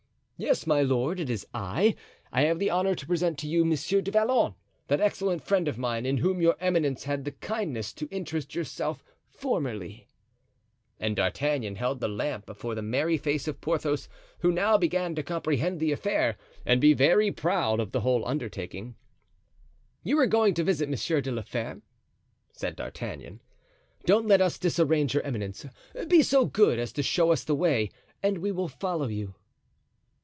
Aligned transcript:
"Yes, 0.43 0.65
my 0.65 0.81
lord, 0.81 1.19
it 1.19 1.29
is 1.29 1.45
I. 1.53 1.93
I 2.31 2.41
have 2.45 2.57
the 2.57 2.71
honor 2.71 2.95
to 2.95 3.05
present 3.05 3.37
to 3.37 3.47
you 3.47 3.63
Monsieur 3.63 4.01
du 4.01 4.09
Vallon, 4.09 4.55
that 4.87 4.99
excellent 4.99 5.43
friend 5.43 5.67
of 5.67 5.77
mine, 5.77 6.03
in 6.03 6.17
whom 6.17 6.41
your 6.41 6.55
eminence 6.59 7.03
had 7.03 7.25
the 7.25 7.31
kindness 7.33 7.93
to 7.93 8.07
interest 8.09 8.55
yourself 8.55 9.03
formerly." 9.29 10.07
And 10.99 11.15
D'Artagnan 11.15 11.75
held 11.75 11.99
the 11.99 12.07
lamp 12.07 12.47
before 12.47 12.73
the 12.73 12.81
merry 12.81 13.19
face 13.19 13.47
of 13.47 13.61
Porthos, 13.61 14.09
who 14.39 14.51
now 14.51 14.79
began 14.79 15.13
to 15.13 15.21
comprehend 15.21 15.79
the 15.79 15.91
affair 15.91 16.37
and 16.65 16.81
be 16.81 16.93
very 16.95 17.31
proud 17.31 17.79
of 17.79 17.91
the 17.91 18.01
whole 18.01 18.27
undertaking. 18.27 18.95
"You 20.01 20.15
were 20.15 20.25
going 20.25 20.55
to 20.55 20.63
visit 20.63 20.89
Monsieur 20.89 21.21
de 21.21 21.31
la 21.31 21.43
Fere?" 21.43 21.83
said 22.51 22.75
D'Artagnan. 22.77 23.41
"Don't 24.05 24.25
let 24.25 24.41
us 24.41 24.57
disarrange 24.57 25.13
your 25.13 25.21
eminence. 25.21 25.67
Be 26.07 26.23
so 26.23 26.45
good 26.45 26.79
as 26.79 26.91
to 26.93 27.03
show 27.03 27.31
us 27.31 27.43
the 27.43 27.53
way 27.53 27.91
and 28.23 28.39
we 28.39 28.51
will 28.51 28.67
follow 28.69 29.07
you." 29.07 29.35